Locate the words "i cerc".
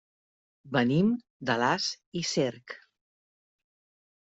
2.23-2.79